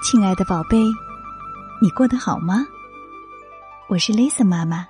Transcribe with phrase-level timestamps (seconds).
[0.00, 0.78] 亲爱的宝贝，
[1.82, 2.64] 你过得好吗？
[3.88, 4.86] 我是 Lisa 妈妈，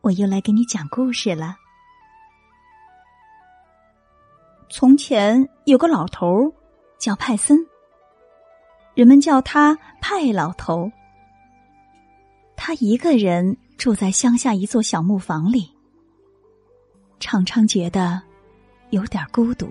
[0.00, 1.56] 我又来给你讲故事了。
[4.70, 6.52] 从前有个老头
[6.98, 7.58] 叫派森，
[8.94, 10.90] 人们叫他派老头。
[12.56, 15.70] 他一个人住在乡下一座小木房里，
[17.20, 18.22] 常常觉得
[18.88, 19.70] 有点孤独。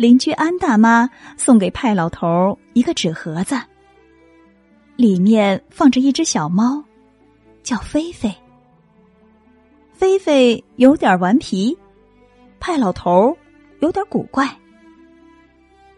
[0.00, 3.54] 邻居安大妈送给派老头一个纸盒子，
[4.96, 6.82] 里面放着一只小猫，
[7.62, 8.34] 叫菲菲。
[9.92, 11.76] 菲菲有点顽皮，
[12.58, 13.36] 派老头
[13.80, 14.48] 有点古怪。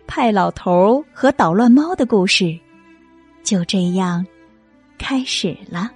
[0.04, 2.58] 派老头和捣乱猫的故事
[3.44, 4.26] 就这样
[4.98, 5.92] 开始了。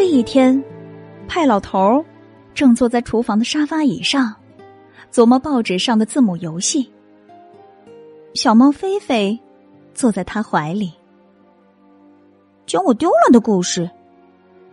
[0.00, 0.64] 这一天，
[1.28, 2.02] 派老头
[2.54, 4.34] 正坐在厨房的沙发椅上，
[5.12, 6.90] 琢磨报纸上的字母游戏。
[8.32, 9.38] 小猫菲菲
[9.92, 10.90] 坐在他怀里，
[12.64, 13.90] 讲我丢了的故事。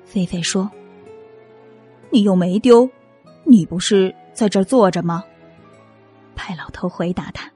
[0.05, 0.71] 菲菲说
[2.09, 2.89] ：“你又没丢，
[3.43, 5.21] 你不是在这儿坐着吗？”
[6.37, 7.51] 派老头回答他：“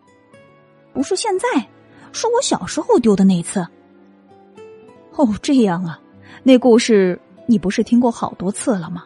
[0.91, 1.47] 不是现在，
[2.11, 3.66] 是我小时候丢的那次。”
[5.16, 5.97] 哦，这样啊，
[6.44, 7.17] 那故事。
[7.45, 9.03] 你不是听过好多次了吗？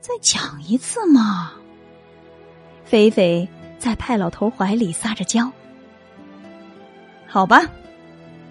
[0.00, 1.52] 再讲一次嘛！
[2.84, 3.48] 菲菲
[3.78, 5.50] 在派老头怀里撒着娇。
[7.26, 7.62] 好吧，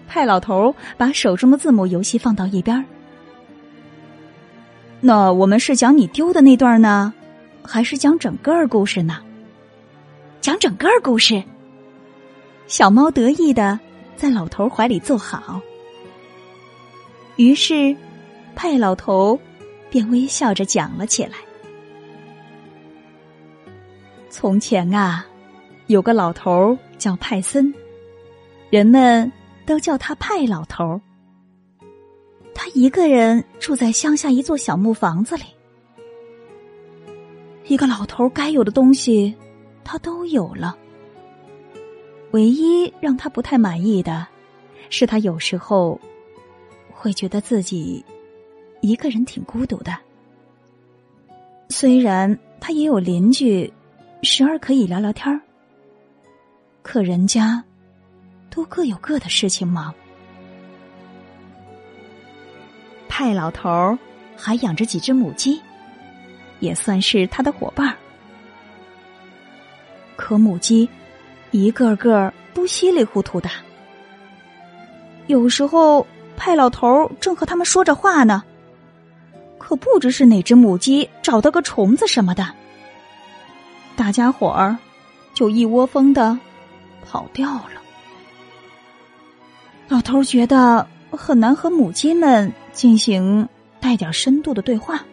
[0.08, 2.84] 派老头把手中的字母游戏放到一边
[5.00, 7.12] 那我们是讲你丢的那段呢，
[7.62, 9.18] 还是讲整个故事呢？
[10.40, 11.42] 讲整个故事。
[12.66, 13.78] 小猫得意的
[14.16, 15.60] 在老头怀里坐好。
[17.36, 17.94] 于是。
[18.54, 19.38] 派老头
[19.90, 21.36] 便微笑着讲了起来。
[24.30, 25.26] 从前啊，
[25.88, 27.72] 有个老头叫派森，
[28.70, 29.30] 人们
[29.66, 31.00] 都叫他派老头。
[32.54, 35.42] 他一个人住在乡下一座小木房子里。
[37.66, 39.34] 一个老头该有的东西，
[39.84, 40.76] 他都有了。
[42.32, 44.26] 唯一让他不太满意的，
[44.88, 46.00] 是他有时候
[46.90, 48.04] 会觉得自己。
[48.82, 49.96] 一个人挺孤独的，
[51.68, 53.72] 虽然他也有邻居，
[54.22, 55.40] 时而可以聊聊天儿，
[56.82, 57.62] 可人家
[58.50, 59.94] 都各有各的事情忙。
[63.08, 63.96] 派老头儿
[64.36, 65.62] 还养着几只母鸡，
[66.58, 67.96] 也算是他的伙伴儿。
[70.16, 70.88] 可母鸡
[71.52, 73.48] 一个个都稀里糊涂的，
[75.28, 76.04] 有时候
[76.36, 78.42] 派老头儿正和他们说着话呢。
[79.64, 82.52] 可不知是哪只母鸡找到个虫子什么的，
[83.94, 84.76] 大家伙儿
[85.32, 86.36] 就一窝蜂的
[87.06, 87.80] 跑掉了。
[89.88, 95.04] 老头觉得很难和母鸡们进行带点深度的对话。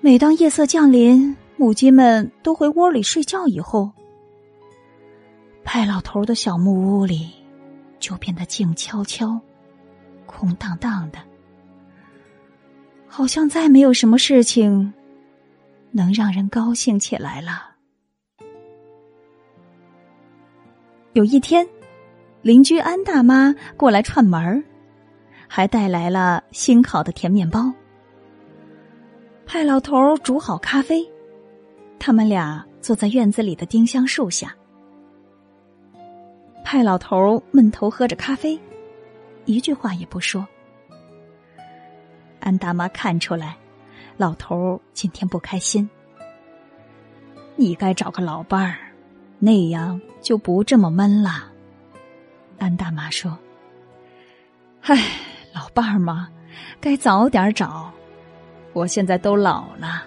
[0.00, 3.90] 每当夜色降临，母鸡们都回窝里睡觉以后，
[5.64, 7.28] 派老头的小木屋里
[7.98, 9.38] 就变得静悄悄、
[10.26, 11.18] 空荡荡的。
[13.14, 14.90] 好像再没有什么事情
[15.90, 17.70] 能让人高兴起来了。
[21.12, 21.68] 有一天，
[22.40, 24.64] 邻居安大妈过来串门儿，
[25.46, 27.70] 还带来了新烤的甜面包。
[29.44, 31.06] 派老头煮好咖啡，
[31.98, 34.56] 他们俩坐在院子里的丁香树下。
[36.64, 38.58] 派老头闷头喝着咖啡，
[39.44, 40.48] 一句话也不说。
[42.42, 43.56] 安大妈看出来，
[44.16, 45.88] 老头今天不开心。
[47.54, 48.78] 你该找个老伴儿，
[49.38, 51.44] 那样就不这么闷了。
[52.58, 53.38] 安大妈说
[54.82, 54.96] ：“唉，
[55.52, 56.28] 老伴儿嘛，
[56.80, 57.88] 该早点找。
[58.72, 60.02] 我现在都老了，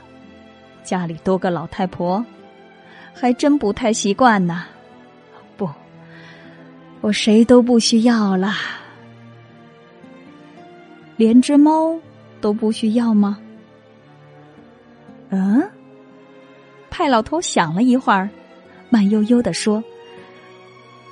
[0.83, 2.23] 家里多个老太婆，
[3.13, 4.65] 还真不太习惯呢。
[5.55, 5.69] 不，
[6.99, 8.53] 我谁都不需要了，
[11.15, 11.97] 连只猫。”
[12.41, 13.39] 都不需要吗？
[15.29, 15.67] 嗯，
[16.89, 18.29] 派老头想了一会儿，
[18.89, 19.83] 慢悠悠的说：“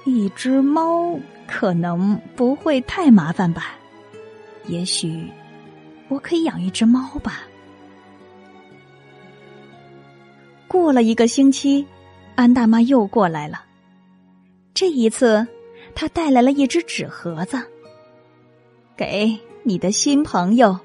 [0.05, 3.75] 一只猫可能不会太麻烦吧？
[4.67, 5.27] 也许
[6.09, 7.41] 我可以养一只猫吧。”
[10.67, 11.85] 过了一个星期，
[12.35, 13.63] 安大妈又过来了。
[14.73, 15.45] 这一次，
[15.93, 17.61] 她带来了一只纸盒子。
[18.95, 20.79] 给你的新朋友。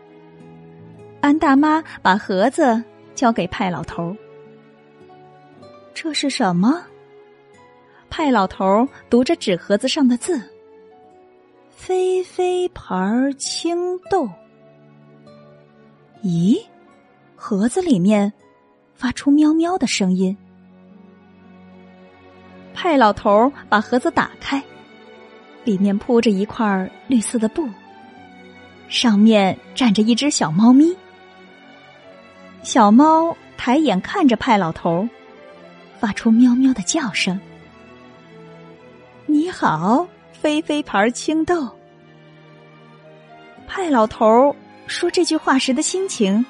[1.21, 2.83] 安大妈把盒子
[3.15, 4.17] 交给派老头。
[5.93, 6.81] 这是什么？
[8.09, 10.41] 派老头读着纸盒子上的字
[11.71, 12.97] ：“飞飞牌
[13.37, 13.77] 青
[14.11, 14.29] 豆。”
[16.23, 16.59] 咦，
[17.37, 18.33] 盒子里面
[18.95, 20.37] 发出喵喵的声音。
[22.73, 24.63] 派老头把盒子打开，
[25.65, 27.69] 里面铺着一块绿色的布，
[28.89, 30.97] 上面站着一只小猫咪。
[32.63, 35.09] 小猫抬眼看着派老头，
[35.99, 37.41] 发出喵喵的叫声。
[39.27, 41.69] 你好，飞飞牌青豆。
[43.67, 44.55] 派老头
[44.87, 46.45] 说这句话时的心情，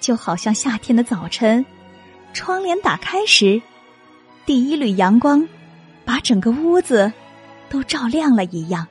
[0.00, 1.64] 就好像夏天的早晨，
[2.32, 3.60] 窗帘打开时，
[4.44, 5.46] 第一缕阳光
[6.04, 7.10] 把整个屋子
[7.68, 8.86] 都照亮了一样。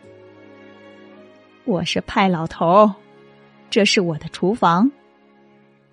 [1.66, 2.92] 我是派老头，
[3.70, 4.90] 这是我的厨房。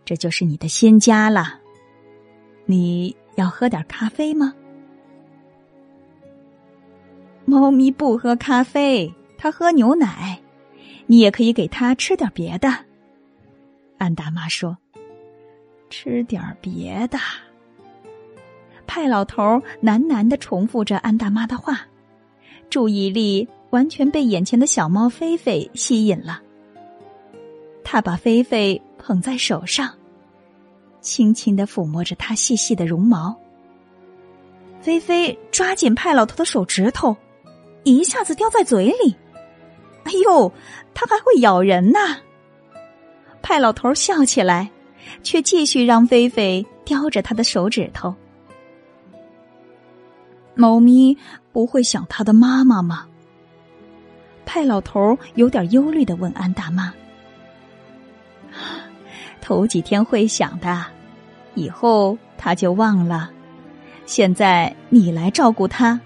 [0.07, 1.61] 这就是你的新家了，
[2.65, 4.55] 你要喝点咖啡吗？
[7.45, 10.41] 猫咪不喝咖啡，它喝牛奶。
[11.07, 12.69] 你也可以给它吃点别的。
[13.99, 14.79] 安大妈说
[15.91, 17.19] ：“吃点别的。”
[18.87, 19.43] 派老头
[19.83, 21.81] 喃喃的重复着安大妈的话，
[22.71, 26.41] 注意力完全被眼前的小猫菲菲吸引了。
[27.83, 28.81] 他把菲菲。
[28.99, 29.93] 捧在手上，
[31.01, 33.37] 轻轻的抚摸着它细细的绒毛。
[34.81, 37.17] 菲菲抓紧派老头的手指头，
[37.85, 39.17] 一下子叼在嘴里。
[40.05, 40.53] 哎呦，
[40.95, 42.19] 它还会咬人呐！
[43.43, 44.71] 派老头笑起来，
[45.23, 48.15] 却继续让菲菲叼着他的手指头。
[50.55, 51.17] 猫咪
[51.53, 53.07] 不会想它的妈妈吗？
[54.45, 56.95] 派老头有点忧虑的问安大妈。
[59.47, 60.85] 头几天会想的，
[61.55, 63.31] 以后他就忘了。
[64.05, 66.01] 现在你来照顾他，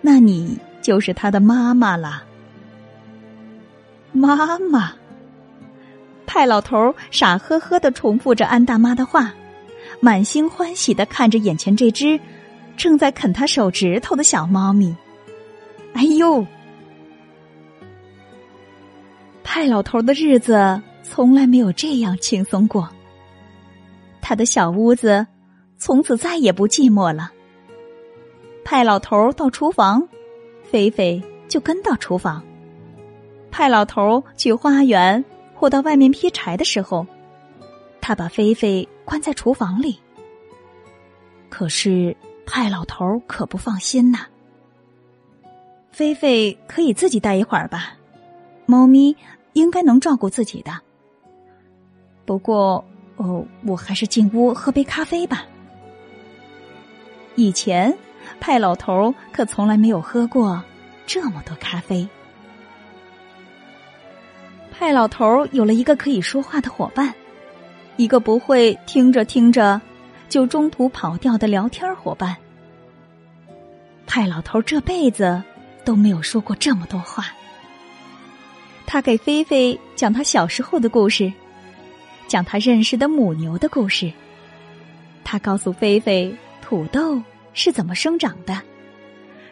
[0.00, 2.22] 那你就是他的妈妈了。
[4.12, 4.92] 妈妈，
[6.26, 9.34] 派老头傻呵呵的重复着安大妈的话，
[9.98, 12.20] 满心欢喜的看着眼前这只
[12.76, 14.94] 正在啃他手指头的小猫咪。
[15.94, 16.46] 哎呦，
[19.42, 20.80] 派老头的日子。
[21.08, 22.88] 从来没有这样轻松过。
[24.20, 25.26] 他的小屋子
[25.78, 27.30] 从此再也不寂寞了。
[28.64, 30.06] 派老头到厨房，
[30.64, 32.42] 菲菲就跟到厨房。
[33.50, 35.24] 派老头去花园
[35.54, 37.06] 或到外面劈柴的时候，
[38.00, 39.98] 他把菲菲关在厨房里。
[41.48, 42.14] 可是
[42.44, 44.26] 派老头可不放心呐。
[45.92, 47.96] 菲菲可以自己待一会儿吧，
[48.66, 49.16] 猫咪
[49.52, 50.72] 应该能照顾自己的。
[52.26, 52.84] 不过，
[53.16, 55.46] 哦，我还是进屋喝杯咖啡吧。
[57.36, 57.96] 以前，
[58.40, 60.62] 派老头可从来没有喝过
[61.06, 62.06] 这么多咖啡。
[64.72, 67.14] 派老头有了一个可以说话的伙伴，
[67.96, 69.80] 一个不会听着听着
[70.28, 72.36] 就中途跑掉的聊天伙伴。
[74.06, 75.42] 派老头这辈子
[75.84, 77.26] 都没有说过这么多话。
[78.84, 81.32] 他给菲菲讲他小时候的故事。
[82.28, 84.12] 讲他认识的母牛的故事。
[85.24, 87.20] 他告诉菲菲，土豆
[87.52, 88.60] 是怎么生长的。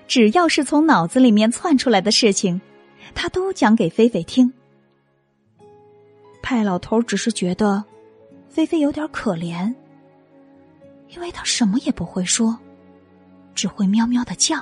[0.07, 2.61] 只要是从脑子里面窜出来的事情，
[3.15, 4.53] 他都讲给菲菲听。
[6.43, 7.83] 派老头只是觉得
[8.49, 9.75] 菲菲有点可怜，
[11.09, 12.57] 因为他什么也不会说，
[13.55, 14.59] 只会喵喵的叫。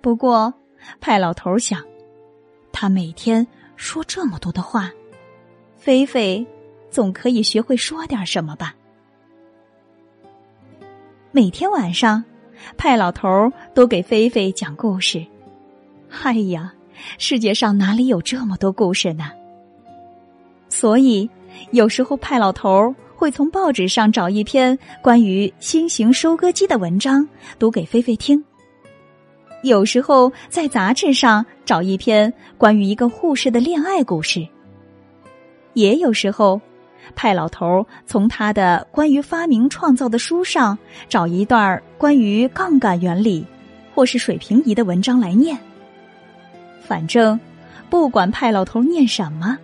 [0.00, 0.52] 不过，
[1.00, 1.80] 派老头想，
[2.72, 3.46] 他每天。
[3.82, 4.92] 说这么多的话，
[5.76, 6.46] 菲菲
[6.88, 8.76] 总可以学会说点什么吧。
[11.32, 12.22] 每天晚上，
[12.78, 13.28] 派老头
[13.74, 15.26] 都给菲菲讲故事。
[16.22, 16.72] 哎呀，
[17.18, 19.32] 世界上哪里有这么多故事呢？
[20.68, 21.28] 所以，
[21.72, 28.42] 有时候派老头会从报纸上找一篇关于新型收割机的文章读给菲菲听。
[29.62, 34.46] 有时候在杂志上找一篇关于一个护士的恋爱故事，
[35.74, 36.60] 也有时候
[37.14, 40.76] 派老头从他的关于发明创造的书上
[41.08, 43.46] 找一段关于杠杆原理
[43.94, 45.56] 或是水平仪的文章来念。
[46.80, 47.38] 反正
[47.88, 49.56] 不管派老头念什么，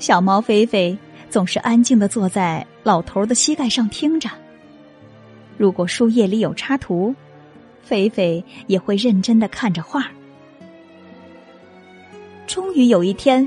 [0.00, 0.98] 小猫菲菲
[1.30, 4.28] 总是安静的坐在老头的膝盖上听着。
[5.56, 7.14] 如果书页里有插图。
[7.92, 10.10] 菲菲也会认真的看着画
[12.46, 13.46] 终于有一天，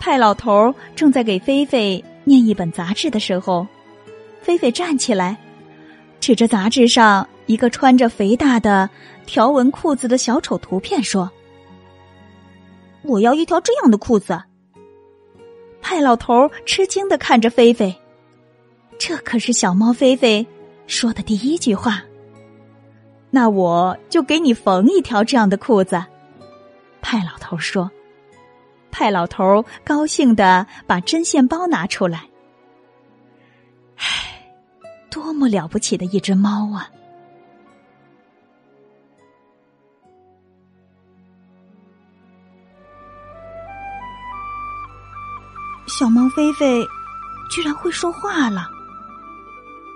[0.00, 3.66] 派老头正在给菲菲念一本杂志的时候，
[4.40, 5.36] 菲菲站起来，
[6.20, 8.88] 指着杂志上一个穿着肥大的
[9.26, 11.30] 条纹裤子的小丑图片说
[13.04, 14.42] ：“我要一条这样的裤子。”
[15.82, 17.94] 派老头吃惊的看着菲菲，
[18.98, 20.46] 这可是小猫菲菲
[20.86, 22.02] 说的第一句话。
[23.36, 26.02] 那我就给你缝一条这样的裤子，
[27.02, 27.90] 派老头说。
[28.90, 32.30] 派老头高兴的把针线包拿出来。
[33.98, 34.50] 唉，
[35.10, 36.88] 多么了不起的一只猫啊！
[45.86, 46.82] 小猫菲菲
[47.50, 48.66] 居然会说话了，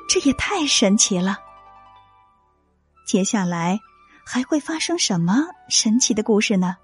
[0.07, 1.39] 这也太神奇了。
[3.11, 3.81] 接下来
[4.25, 6.77] 还会发生什么神奇的故事呢？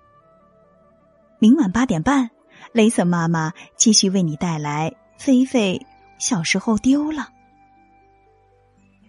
[1.38, 2.30] 明晚八点半，
[2.72, 5.86] 雷森妈妈继续为你带来《菲菲
[6.18, 7.22] 小时候丢了》。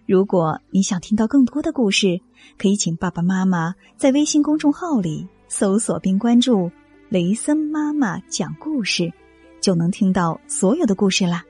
[0.06, 2.20] 如果你想听到更多的故事，
[2.56, 6.70] 可以请爸爸妈妈在微信公众号里搜索并关注
[7.10, 9.12] “雷森妈妈讲故事”，
[9.60, 11.44] 就能听到所有的故事啦。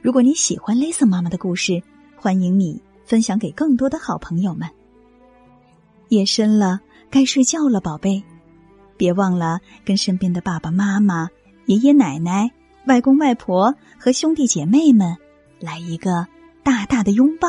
[0.00, 1.82] 如果你喜欢雷森妈妈的故事，
[2.16, 4.70] 欢迎你分享给更多的好朋友们。
[6.08, 6.80] 夜深了，
[7.10, 8.22] 该睡觉了，宝贝。
[8.96, 11.28] 别忘了跟身边的爸爸妈妈、
[11.66, 12.50] 爷爷奶奶、
[12.86, 15.16] 外公外婆和兄弟姐妹们
[15.58, 16.26] 来一个
[16.62, 17.48] 大大的拥抱，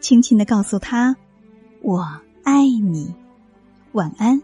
[0.00, 1.16] 轻轻的告诉他
[1.82, 3.14] ：“我爱你。”
[3.92, 4.40] 晚安。